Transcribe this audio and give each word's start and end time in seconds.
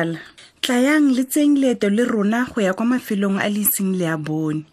tsala 0.00 0.18
tlayang 0.64 1.06
le 1.16 1.22
tseng 1.32 1.54
leeto 1.60 1.88
le 1.96 2.04
rona 2.04 2.46
go 2.52 2.60
ya 2.60 2.72
kwa 2.72 2.86
mafelong 2.92 3.38
a 3.40 3.48
le 3.54 3.60
itseng 3.66 3.92
le 3.98 4.06
a 4.14 4.16
bone 4.16 4.64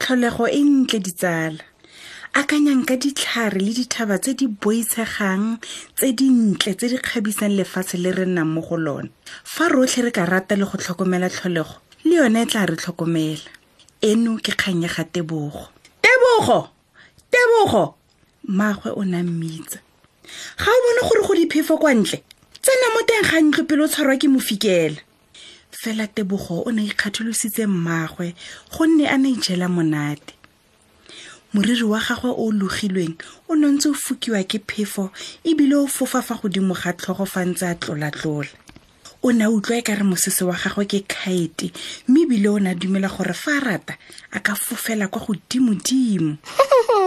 tlholego 0.00 0.44
e 0.60 0.60
ntle 0.60 0.98
ditsala 1.04 1.62
akanyang 2.40 2.84
ka 2.88 2.94
ditlhare 3.02 3.60
le 3.66 3.72
dithaba 3.78 4.16
tse 4.18 4.32
di 4.40 4.46
boitshegang 4.60 5.46
tse 5.96 6.06
dintle 6.18 6.72
tse 6.76 6.86
di 6.92 6.98
kgabisang 7.06 7.54
lefatshe 7.58 7.96
le 8.04 8.10
re 8.12 8.24
nnang 8.28 8.50
mo 8.54 8.60
go 8.66 8.76
lona 8.76 9.08
fa 9.52 9.64
rotlhe 9.72 10.02
re 10.06 10.10
ka 10.12 10.24
rata 10.30 10.54
le 10.58 10.64
go 10.68 10.76
tlhokomela 10.76 11.28
tlholego 11.32 11.74
le 12.08 12.14
yone 12.20 12.40
e 12.44 12.48
tla 12.50 12.66
re 12.68 12.76
tlhokomela 12.76 13.48
eno 14.08 14.36
ke 14.44 14.52
kganye 14.60 14.88
ga 14.94 15.04
tebogo 15.06 15.64
tebogo 16.04 16.60
tebogo 17.32 17.84
maagwe 18.56 18.90
o 18.92 19.00
nang 19.04 19.30
mmitsa 19.32 19.78
ga 20.60 20.70
o 20.76 20.80
bone 20.84 21.00
gore 21.08 21.22
go 21.26 21.32
diphefo 21.40 21.78
kwa 21.80 21.94
ntle 21.96 22.18
tsena 22.64 22.88
mo 22.96 23.00
teng 23.08 23.24
ga 23.30 23.38
ntlo 23.44 23.62
pele 23.68 23.82
o 23.84 23.88
tshwarwa 23.92 24.16
ke 24.20 24.24
mofikela 24.34 24.96
fela 25.80 26.04
tebogo 26.14 26.64
o 26.66 26.70
ne 26.72 26.88
a 26.88 26.88
ikgatholositse 26.90 27.64
mmagwe 27.72 28.26
gonne 28.72 29.04
a 29.04 29.16
ne 29.20 29.28
ijela 29.36 29.68
monate 29.76 30.32
moriri 31.52 31.84
wa 31.84 32.00
gagwe 32.06 32.30
o 32.32 32.46
logilweng 32.60 33.20
o 33.52 33.52
nontse 33.52 33.92
o 33.92 33.92
fukiwa 33.92 34.40
ke 34.48 34.58
phefo 34.64 35.12
ebile 35.44 35.76
o 35.76 35.84
fofa 35.84 36.22
fa 36.24 36.40
godimo 36.40 36.72
ga 36.72 36.96
tlhogo 36.96 37.28
fa 37.28 37.44
ntse 37.44 37.64
a 37.68 37.74
tlolatlola 37.76 38.48
o 39.22 39.28
ne 39.28 39.44
a 39.44 39.52
utlwa 39.52 39.76
e 39.76 39.82
ka 39.84 39.94
re 40.00 40.04
mosese 40.04 40.40
wa 40.48 40.56
gagwe 40.56 40.88
ke 40.88 41.04
kgaete 41.04 41.68
mme 42.08 42.24
ebile 42.24 42.48
o 42.48 42.56
ne 42.58 42.72
a 42.72 42.74
dumela 42.74 43.12
gore 43.12 43.36
fa 43.36 43.60
a 43.60 43.60
rata 43.60 43.92
a 44.32 44.40
ka 44.40 44.56
fofela 44.56 45.04
kwa 45.12 45.20
godimodimo 45.20 46.38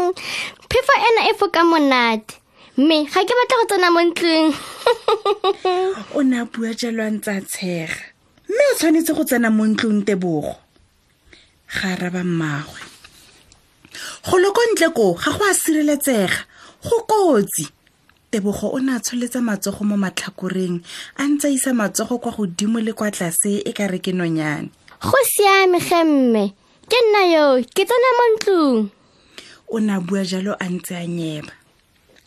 phefo 0.69 0.93
ena 1.09 1.33
e 1.33 1.33
foka 1.33 1.65
monate 1.65 2.45
mme 2.77 3.05
ga 3.09 3.25
ke 3.25 3.33
batla 3.33 3.57
go 3.59 3.65
tsena 3.65 3.89
mo 3.89 4.01
ntlong 4.05 4.53
o 6.15 6.21
ne 6.21 6.37
a 6.37 6.45
bua 6.45 6.69
jalwang 6.77 7.17
tsa 7.25 7.41
tshega 7.41 7.89
mme 8.45 8.63
o 8.69 8.73
tshwanetse 8.77 9.11
go 9.17 9.23
tsena 9.25 9.49
mo 9.49 9.65
ntlong 9.73 10.05
tebogo 10.05 10.53
ga 11.73 11.97
raba 11.97 12.21
mmagwe 12.21 12.81
go 14.29 14.37
loko 14.37 14.61
ntle 14.69 14.93
koo 14.93 15.17
ga 15.17 15.31
go 15.33 15.43
a 15.49 15.57
sireletsega 15.57 16.39
go 16.85 16.97
kotsi 17.09 17.65
tebogo 18.29 18.69
o 18.69 18.77
ne 18.77 18.93
a 18.93 19.01
tsholetsa 19.01 19.41
matsogo 19.41 19.81
mo 19.81 19.97
matlhakoreng 19.97 20.77
a 21.17 21.21
ntse 21.33 21.49
a 21.49 21.53
isa 21.57 21.71
matsogo 21.73 22.21
kwa 22.21 22.29
godimo 22.37 22.77
le 22.77 22.93
kwa 22.93 23.09
tlase 23.09 23.57
e 23.65 23.71
ka 23.73 23.89
re 23.89 23.97
ke 23.97 24.13
nonyane 24.13 24.69
go 25.01 25.17
siame 25.25 25.81
ge 25.81 25.97
mme 26.05 26.53
ke 26.85 26.97
nna 27.09 27.21
yoo 27.25 27.57
ke 27.73 27.89
tsena 27.89 28.09
mo 28.21 28.25
ntlong 28.37 28.79
o 29.65 29.81
ne 29.81 29.97
a 29.97 29.97
bua 29.97 30.21
jalo 30.21 30.53
a 30.61 30.69
ntse 30.69 30.93
a 30.93 31.09
nyeba 31.09 31.56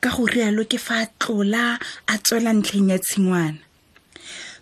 ka 0.01 0.11
go 0.17 0.25
rialo 0.27 0.65
ke 0.69 0.79
fa 0.79 1.05
a 1.05 1.07
tlola 1.21 1.77
a 2.09 2.15
tswela 2.17 2.53
ntlheng 2.57 2.89
ya 2.91 2.97
tshingwana 2.99 3.61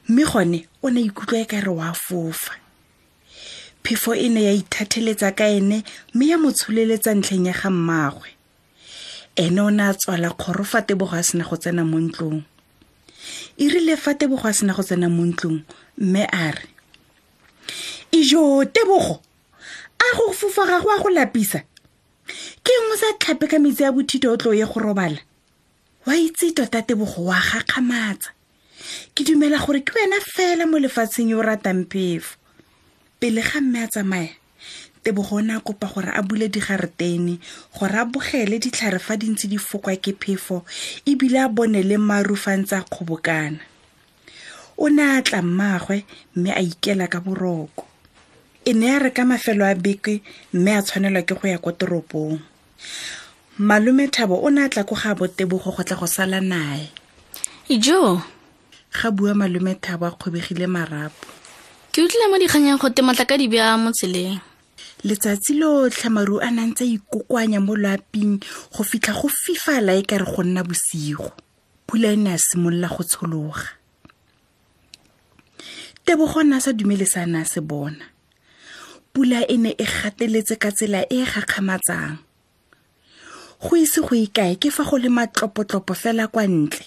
mme 0.09 0.23
gone 0.27 0.67
o 0.83 0.89
ne 0.91 1.01
ikutlwa 1.07 1.39
e 1.41 1.45
ka 1.47 1.61
re 1.63 1.71
o 1.71 1.79
a 1.81 1.95
fofa 1.95 2.59
phefo 3.87 4.15
e 4.19 4.27
ne 4.35 4.43
ya 4.45 4.53
ithatheletsa 4.53 5.31
ka 5.39 5.47
ene 5.47 5.85
mme 6.15 6.27
ya 6.27 6.39
motsholeletsa 6.43 7.15
ntlheng 7.15 7.47
ya 7.47 7.55
ga 7.55 7.71
mmaagwe 7.71 8.29
ene 9.39 9.61
o 9.63 9.71
ne 9.71 9.83
a 9.87 9.95
tswala 9.95 10.35
kgorofa 10.35 10.83
tebogo 10.83 11.15
a 11.17 11.23
sena 11.23 11.45
go 11.47 11.55
tsena 11.57 11.87
mo 11.87 11.99
ntlong 12.03 12.43
e 13.63 13.69
rile 13.71 13.95
fa 13.97 14.19
tebogo 14.19 14.43
a 14.49 14.53
sena 14.53 14.75
go 14.75 14.83
tsena 14.83 15.07
mo 15.09 15.23
ntlong 15.23 15.63
mme 16.03 16.25
a 16.27 16.51
re 16.59 16.67
ijo 18.11 18.65
tebogo 18.75 19.23
a 20.03 20.07
go 20.19 20.33
fofa 20.35 20.67
ga 20.67 20.83
go 20.83 20.91
a 20.91 20.99
go 20.99 21.11
lapisa 21.15 21.63
ke 22.67 22.73
ngwe 22.85 22.95
sa 23.01 23.09
tlhape 23.23 23.47
ka 23.49 23.57
metsi 23.63 23.83
ya 23.87 23.93
bothito 23.95 24.29
o 24.35 24.37
tlo 24.37 24.51
ye 24.53 24.67
go 24.67 24.81
robala 24.83 25.23
wa 26.09 26.17
itse 26.17 26.51
tota 26.57 26.81
tebogo 26.83 27.25
wa 27.29 27.37
gakgamatsa 27.37 28.33
ke 29.13 29.21
dumela 29.29 29.61
gore 29.61 29.85
ke 29.85 29.93
wena 29.93 30.17
fela 30.25 30.65
mo 30.65 30.81
lefatsheng 30.81 31.29
yo 31.29 31.37
o 31.39 31.45
ratang 31.45 31.85
phefo 31.85 32.41
pele 33.21 33.45
ga 33.45 33.61
mme 33.61 33.77
a 33.85 33.89
tsamaya 33.93 34.33
tebogo 35.05 35.37
o 35.37 35.41
ne 35.45 35.53
a 35.53 35.61
kopa 35.61 35.85
gore 35.87 36.09
a 36.09 36.23
bule 36.25 36.49
digaretene 36.49 37.37
gore 37.77 37.93
a 38.01 38.09
bogele 38.09 38.57
ditlhare 38.57 38.97
fa 38.99 39.17
di 39.21 39.29
ntse 39.29 39.53
di 39.53 39.59
fokwa 39.61 39.93
ke 40.01 40.17
phefo 40.17 40.65
ebile 41.05 41.45
a 41.45 41.49
bone 41.49 41.83
le 41.85 42.01
marufantse 42.01 42.73
a 42.73 42.81
kgobokana 42.89 43.61
o 44.81 44.89
ne 44.89 45.03
a 45.03 45.21
tla 45.21 45.43
mmaagwe 45.45 46.05
mme 46.37 46.53
a 46.57 46.61
ikela 46.65 47.05
ka 47.13 47.21
boroko 47.21 47.85
e 48.65 48.73
ne 48.73 48.97
ya 48.97 48.99
re 48.99 49.11
ka 49.11 49.29
mafelo 49.29 49.69
a 49.69 49.75
beke 49.75 50.23
mme 50.57 50.73
a 50.73 50.81
tshwanelwa 50.81 51.21
ke 51.29 51.35
go 51.37 51.49
ya 51.49 51.59
kwa 51.59 51.73
toropong 51.73 52.41
malome 53.59 54.07
thabo 54.07 54.39
o 54.43 54.49
ne 54.51 54.61
a 54.65 54.69
tla 54.71 54.85
ko 54.87 54.95
ga 54.95 55.19
botebogo 55.19 55.75
go 55.75 55.83
tla 55.83 55.97
go 55.99 56.07
sala 56.07 56.39
nae 56.41 56.87
jo 57.83 58.23
ga 58.95 59.11
bua 59.11 59.35
malome 59.35 59.75
thabo 59.75 60.07
a 60.07 60.13
kgobegile 60.15 60.71
marapo 60.71 61.27
ke 61.91 61.99
utlwile 61.99 62.31
mo 62.31 62.39
dikganyang 62.39 62.79
go 62.79 62.87
tematla 62.95 63.27
ka 63.27 63.35
dibja 63.35 63.75
mo 63.75 63.91
tseleng 63.91 64.39
letsatsi 65.03 65.59
lotlhe 65.59 66.07
maru 66.09 66.39
a 66.39 66.55
ne 66.55 66.71
ntse 66.71 66.87
ikokoanya 66.87 67.59
mo 67.59 67.75
loaping 67.75 68.39
go 68.71 68.83
fitlha 68.87 69.11
go 69.19 69.27
fifala 69.27 69.91
e 69.99 70.07
ka 70.07 70.23
re 70.23 70.27
go 70.31 70.43
nna 70.47 70.63
bosigo 70.63 71.35
pula 71.83 72.15
e 72.15 72.17
ne 72.17 72.39
a 72.39 72.39
simolola 72.39 72.87
go 72.87 73.03
tshologa 73.03 73.75
tebogo 76.07 76.47
ne 76.47 76.63
a 76.63 76.63
sa 76.63 76.71
dumele 76.71 77.11
sa 77.11 77.27
ne 77.27 77.43
a 77.43 77.45
se 77.45 77.59
bona 77.59 78.07
pula 79.11 79.43
e 79.51 79.59
ne 79.59 79.75
e 79.75 79.83
gateletse 79.83 80.55
ka 80.63 80.71
tsela 80.71 81.03
e 81.11 81.27
e 81.27 81.27
gakgamatsang 81.27 82.23
go 83.61 83.77
ise 83.77 83.99
go 84.03 84.15
ikae 84.15 84.59
ke 84.61 84.71
fa 84.71 84.85
go 84.85 84.97
le 84.99 85.09
matlopotlopo 85.09 85.95
fela 85.95 86.29
kwa 86.29 86.47
ntle 86.47 86.87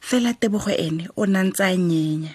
fela 0.00 0.34
tebogo 0.34 0.70
ene 0.70 1.08
o 1.16 1.26
na 1.26 1.42
ntse 1.44 1.64
a 1.64 1.76
nyenya 1.76 2.34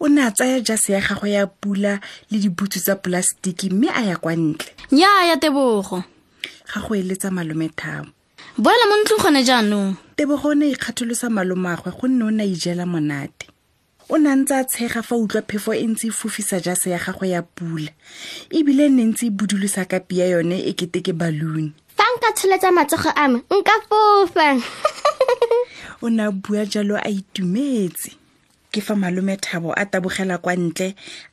o 0.00 0.06
ne 0.08 0.22
a 0.22 0.30
tsaya 0.30 0.60
jase 0.60 0.92
ya 0.92 1.00
gagwe 1.00 1.30
ya 1.30 1.46
pula 1.46 2.00
le 2.30 2.38
dibutsu 2.38 2.80
tsa 2.80 2.96
polasetiki 2.96 3.70
mme 3.70 3.88
a 3.94 4.02
ya 4.04 4.16
kwa 4.16 4.36
ntle 4.36 4.70
nnyaya 4.92 5.36
tebogo 5.40 6.04
ga 6.74 6.80
go 6.84 6.94
eletsa 6.94 7.30
malome 7.30 7.68
thabo 7.72 8.12
boela 8.58 8.84
mo 8.88 8.94
ntlong 9.02 9.20
gone 9.24 9.40
jaanong 9.44 9.96
tebogo 10.16 10.48
o 10.48 10.54
ne 10.54 10.66
a 10.66 10.68
ikgatholosa 10.76 11.30
malomagwe 11.32 11.92
gonne 11.96 12.22
o 12.24 12.30
ne 12.30 12.42
a 12.42 12.46
ijela 12.46 12.84
monate 12.86 13.48
o 14.08 14.18
ne 14.20 14.28
a 14.28 14.36
ntse 14.36 14.52
a 14.54 14.64
tshega 14.68 15.00
fa 15.02 15.16
utlwa 15.16 15.40
phefo 15.48 15.72
e 15.72 15.86
ntse 15.86 16.06
e 16.06 16.10
fofisa 16.12 16.60
jase 16.60 16.90
ya 16.92 17.00
gagwe 17.00 17.28
ya 17.32 17.40
pula 17.42 17.88
ebile 18.52 18.86
e 18.86 18.88
ne 18.88 19.04
ntse 19.04 19.26
e 19.26 19.30
budulosa 19.30 19.84
kapi 19.88 20.18
ya 20.18 20.26
yone 20.26 20.60
e 20.68 20.72
keteke 20.76 21.12
baluni 21.12 21.72
nka 22.18 22.28
tsholetsa 22.36 22.68
matsogo 22.76 23.10
a 23.14 23.24
me 23.32 23.38
nka 23.54 23.74
fofa 23.88 24.46
o 26.02 26.06
ne 26.14 26.22
a 26.28 26.32
bua 26.42 26.62
jalo 26.72 26.96
a 26.98 27.08
itumetse 27.08 28.10
ke 28.72 28.80
fa 28.82 28.94
malome 28.98 29.36
thabo 29.38 29.70
a 29.76 29.82
tabogela 29.86 30.38
kwa 30.42 30.54
ntle 30.58 30.88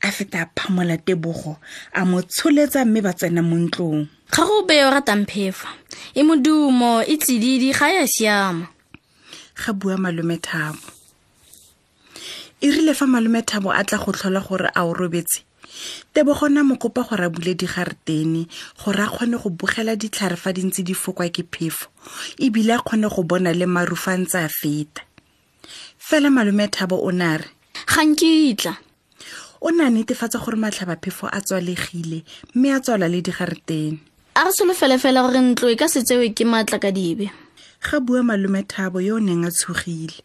a 0.06 0.10
feta 0.16 0.38
a 0.46 0.46
phamola 0.56 0.96
tebogo 1.06 1.52
a 1.92 2.00
mo 2.06 2.22
tsholetsa 2.22 2.86
mme 2.86 3.00
ba 3.02 3.12
tsena 3.18 3.42
mo 3.42 3.56
ntlong 3.66 4.06
ga 4.30 4.42
go 4.46 4.62
be 4.62 4.78
o 4.86 4.90
ratang 4.94 5.26
phefo 5.26 5.66
e 6.14 6.22
modumo 6.22 7.02
e 7.02 7.18
tsididi 7.18 7.74
ga 7.74 7.86
ya 7.98 8.06
siama 8.06 8.70
ga 9.58 9.70
bua 9.74 9.98
malome 9.98 10.38
thabo 10.38 10.86
e 12.62 12.66
rile 12.70 12.94
fa 12.94 13.10
malome 13.10 13.42
thabo 13.42 13.74
a 13.74 13.82
tla 13.82 13.98
go 13.98 14.14
tlhola 14.14 14.38
gore 14.46 14.70
a 14.70 14.80
o 14.86 14.94
robetse 14.94 15.45
tebogona 16.14 16.64
mokopa 16.64 17.04
go 17.08 17.16
rabule 17.16 17.54
digarteni 17.54 18.48
gore 18.82 19.02
a 19.02 19.06
kgone 19.08 19.42
go 19.42 19.50
bogela 19.50 19.96
ditlhare 19.96 20.36
fa 20.36 20.52
dintsi 20.52 20.82
di 20.82 20.94
fokwa 20.94 21.28
ke 21.30 21.42
phefo 21.42 21.86
ebile 22.38 22.74
a 22.74 22.78
kgone 22.78 23.08
go 23.08 23.22
bona 23.22 23.52
le 23.52 23.66
marufa 23.66 24.16
ntse 24.18 24.36
a 24.38 24.48
feta 24.48 25.02
fela 25.98 26.30
malome 26.30 26.68
thabo 26.68 26.96
o 27.06 27.10
na 27.12 27.36
re 27.36 27.48
gankitla 27.86 28.76
o 29.60 29.68
ne 29.70 29.84
a 29.84 29.88
netefatsa 29.90 30.38
gore 30.38 30.56
matlhaba 30.56 30.96
phefo 30.96 31.28
a 31.28 31.40
tswalegile 31.40 32.24
mme 32.54 32.72
a 32.74 32.80
tswala 32.80 33.08
le 33.08 33.20
digarteni 33.20 33.98
a 34.34 34.44
re 34.44 34.52
solofelefela 34.52 35.20
gore 35.22 35.40
ntlo 35.40 35.68
e 35.72 35.76
ka 35.76 35.88
setsewe 35.88 36.32
ke 36.34 36.44
maatla 36.44 36.78
ka 36.80 36.90
dibe 36.90 37.28
ga 37.84 38.00
bua 38.00 38.22
malome 38.22 38.62
thabo 38.64 39.00
yo 39.00 39.16
o 39.16 39.20
neng 39.20 39.44
a 39.44 39.50
tshogile 39.52 40.22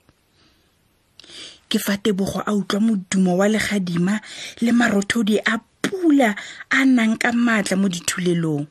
ke 1.71 1.79
fa 1.79 1.95
tebogo 1.97 2.43
a 2.43 2.51
utlwa 2.51 2.79
modumo 2.83 3.37
wa 3.39 3.47
legadima 3.47 4.19
le 4.59 4.71
marothodi 4.75 5.39
a 5.39 5.55
pula 5.81 6.35
a 6.69 6.79
nang 6.95 7.15
ka 7.15 7.31
maatla 7.31 7.79
mo 7.79 7.87
dithulelong 7.87 8.67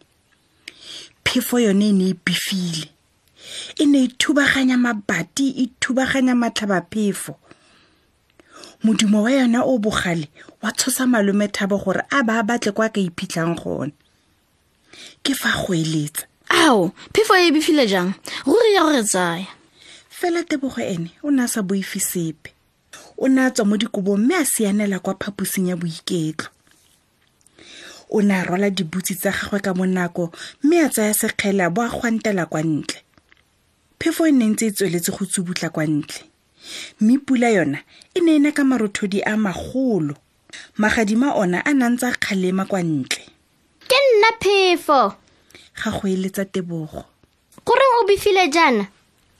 phefo 1.24 1.56
yone 1.64 1.88
e 1.88 1.92
ne 1.96 2.06
e 2.12 2.14
pifile 2.24 2.86
e 3.80 3.84
ne 3.88 3.98
e 4.04 4.08
thubaganya 4.20 4.76
mabati 4.76 5.46
e 5.64 5.66
thubaganya 5.80 6.34
matlhaba 6.36 6.84
phefo 6.92 7.32
modumo 8.84 9.24
wa 9.24 9.30
yona 9.32 9.64
o 9.64 9.78
bogale 9.80 10.28
wa 10.60 10.70
tshosa 10.76 11.06
malome 11.08 11.48
thabo 11.48 11.78
gore 11.82 12.04
a 12.12 12.20
ba 12.20 12.42
batle 12.44 12.72
kwa 12.76 12.92
ka 12.92 13.00
iphitlhang 13.00 13.56
gone 13.56 13.96
ke 15.24 15.32
fa 15.32 15.56
go 15.56 15.72
eletsa 15.72 16.28
ao 16.52 16.92
phefo 17.16 17.32
e 17.40 17.48
e 17.48 17.52
bifile 17.54 17.88
jang 17.88 18.12
ruri 18.44 18.74
ya 18.76 18.84
gore 18.84 19.00
tsaya 19.04 19.48
fela 20.12 20.44
tebogo 20.44 20.82
ene 20.84 21.08
o 21.24 21.30
ne 21.32 21.46
a 21.46 21.48
sa 21.48 21.62
boifi 21.64 21.96
sepe 22.00 22.59
o 23.20 23.28
ne 23.28 23.42
a 23.44 23.50
tswa 23.50 23.64
mo 23.68 23.76
dikobong 23.76 24.16
mme 24.18 24.34
a 24.36 24.44
sianela 24.44 24.98
kwa 24.98 25.14
phaposing 25.14 25.68
ya 25.68 25.76
boiketlo 25.76 26.48
o 28.10 28.20
ne 28.22 28.34
a 28.34 28.44
rwala 28.44 28.70
dibutsi 28.72 29.12
tsa 29.14 29.28
gagwe 29.30 29.60
ka 29.60 29.74
bonako 29.76 30.32
mme 30.64 30.78
a 30.80 30.88
tsaya 30.88 31.12
sekgele 31.14 31.60
a 31.64 31.70
bo 31.70 31.82
a 31.84 31.88
gwantela 31.92 32.46
kwa 32.48 32.62
ntle 32.64 33.00
phefo 34.00 34.24
e 34.26 34.32
nentse 34.32 34.64
e 34.66 34.72
tsweletse 34.72 35.12
go 35.12 35.24
tsubutla 35.28 35.68
kwa 35.68 35.84
ntle 35.86 36.22
mme 37.00 37.16
pula 37.20 37.48
yona 37.52 37.78
e 38.14 38.18
ne 38.24 38.36
e 38.36 38.38
na 38.40 38.50
ka 38.56 38.64
marothodi 38.64 39.20
a 39.22 39.36
magolo 39.36 40.16
magadima 40.80 41.36
ona 41.36 41.60
a 41.60 41.70
na 41.76 41.88
ntse 41.92 42.06
a 42.08 42.16
kgalema 42.16 42.64
kwa 42.64 42.80
ntle 42.82 43.20
ke 43.88 43.96
nna 44.16 44.30
phefo 44.40 45.12
ga 45.84 45.88
go 45.92 46.08
eletsa 46.08 46.44
tebogo 46.48 47.04
goreng 47.68 47.94
o 48.00 48.06
befile 48.08 48.48
jaana 48.48 48.88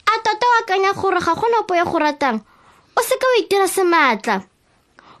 a 0.05 0.13
tota 0.23 0.45
o 0.45 0.53
akanya 0.61 0.93
gore 0.93 1.17
ga 1.19 1.33
go 1.33 1.47
nopo 1.49 1.73
ya 1.75 1.81
go 1.85 1.97
ratang 1.99 2.41
o 2.97 3.01
se 3.07 3.15
ka 3.19 3.25
o 3.29 3.33
itira 3.41 3.67
sematla 3.67 4.35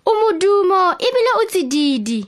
o 0.07 0.11
modumo 0.21 0.95
ebile 0.99 1.31
o 1.41 1.43
tsididi 1.51 2.19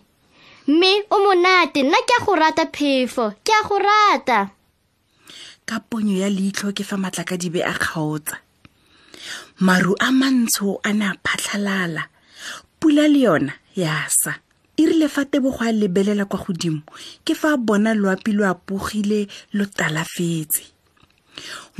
mme 0.68 0.94
o 1.12 1.18
monate 1.26 1.84
nna 1.84 1.98
ke 2.08 2.14
a 2.20 2.24
go 2.24 2.34
rata 2.36 2.66
phefo 2.70 3.26
ke 3.44 3.52
a 3.52 3.62
go 3.68 3.76
rata 3.80 4.50
ka 5.68 5.76
ponyo 5.90 6.16
ya 6.24 6.30
leitlho 6.32 6.72
ke 6.72 6.84
fa 6.84 6.96
matlakadibe 6.98 7.60
a 7.64 7.74
kgaotsa 7.76 8.36
maru 9.66 9.96
a 10.00 10.08
mantsho 10.12 10.80
a 10.88 10.94
ne 10.96 11.06
a 11.12 11.16
phatlhalala 11.24 12.04
pula 12.80 13.06
le 13.12 13.20
yona 13.28 13.54
ya 13.76 14.08
sa 14.10 14.34
e 14.80 14.84
rile 14.88 15.08
fa 15.12 15.26
tebogo 15.28 15.62
a 15.68 15.72
lebelela 15.76 16.26
kwa 16.26 16.40
godimo 16.46 16.82
ke 17.26 17.36
fa 17.36 17.54
a 17.54 17.58
bona 17.58 17.92
loapi 17.94 18.32
lo 18.38 18.44
apogile 18.48 19.28
lo 19.56 19.66
talafetse 19.66 20.73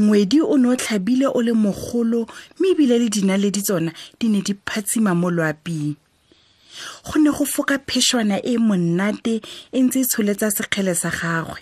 ngwedi 0.02 0.42
o 0.42 0.58
ne 0.58 0.68
o 0.74 0.76
hlabile 0.76 1.28
o 1.30 1.40
le 1.44 1.54
mogolo 1.54 2.26
mme 2.58 2.66
ebile 2.74 2.98
le 3.02 3.08
dinaledi 3.14 3.62
tsona 3.66 3.92
di 4.20 4.26
ne 4.32 4.40
di 4.46 4.54
phatsima 4.68 5.12
mo 5.20 5.30
loaping 5.38 5.96
go 7.06 7.16
ne 7.22 7.30
go 7.36 7.46
foka 7.54 7.76
phešwana 7.88 8.38
e 8.42 8.54
monate 8.68 9.34
e 9.70 9.80
ntse 9.86 10.00
e 10.02 10.06
tsholetsa 10.10 10.48
sekgele 10.58 10.94
sa 11.02 11.10
gagwe 11.18 11.58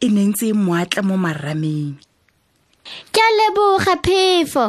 e 0.00 0.06
ne 0.14 0.20
ntse 0.32 0.44
e 0.48 0.54
moatla 0.66 1.00
mo 1.08 1.16
marameng 1.24 1.94
ke 3.12 3.20
a 3.20 3.30
leboga 3.38 3.94
phefo 4.06 4.66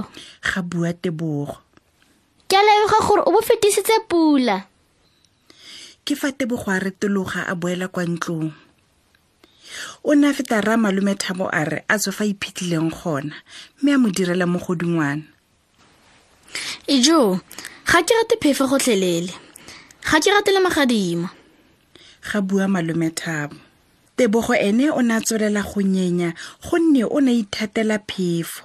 ga 0.47 0.59
bua 0.69 0.91
tebogo 1.01 1.55
ke 2.51 2.55
a 2.59 2.63
leboga 2.67 2.97
gore 3.07 3.21
o 3.23 3.29
bo 3.33 3.39
fetisitse 3.47 3.95
pula 4.11 4.57
ke 6.05 6.13
fa 6.19 6.27
tebogo 6.35 6.67
a 6.67 6.77
retologa 6.83 7.41
a 7.47 7.53
boela 7.59 7.87
kwa 7.87 8.03
ntlong 8.11 8.51
o 10.07 10.11
ne 10.19 10.27
a 10.29 10.33
feta 10.37 10.57
ra 10.61 10.75
malome 10.83 11.13
thabo 11.23 11.45
a 11.51 11.61
re 11.71 11.79
a 11.87 11.95
tsofa 12.01 12.23
iphitlhileng 12.31 12.89
gona 12.97 13.35
mme 13.81 13.89
a 13.95 13.97
mo 14.01 14.07
direla 14.17 14.45
mogodingwana 14.53 15.23
ejo 16.95 17.19
ga 17.89 17.99
ke 18.07 18.13
rate 18.19 18.35
phefe 18.43 18.65
gotlhelele 18.71 19.33
ga 20.11 20.17
ke 20.23 20.29
rate 20.35 20.49
le 20.55 20.59
magadima 20.67 21.27
ga 22.27 22.39
bua 22.47 22.65
malome 22.73 23.09
thabo 23.21 23.55
tebogo 24.17 24.53
ene 24.67 24.85
o 24.91 24.99
ne 25.01 25.13
a 25.15 25.19
tswelela 25.23 25.61
go 25.69 25.79
nyenya 25.81 26.29
gonne 26.65 27.03
o 27.05 27.17
ne 27.23 27.31
a 27.31 27.37
ithatela 27.41 27.97
phefo 28.09 28.63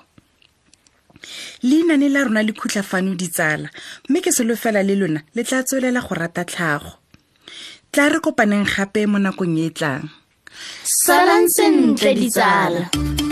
leinane 1.63 2.09
la 2.13 2.25
rona 2.27 2.43
le 2.47 2.53
khutlafano 2.53 3.15
ditsala 3.15 3.69
mme 4.09 4.19
ke 4.25 4.31
solofela 4.37 4.83
le 4.83 4.95
lona 5.01 5.21
le 5.35 5.43
tla 5.45 5.63
tswelela 5.63 6.01
go 6.07 6.13
rata 6.15 6.43
tlhago 6.45 6.99
tla 7.93 8.05
re 8.11 8.19
kopaneng 8.21 8.67
gape 8.67 9.07
mo 9.07 9.19
nakong 9.19 9.59
e 9.59 9.67
e 9.67 9.71
tlang 9.77 10.05
Salansen 11.05 11.95
Tledizala. 11.95 13.26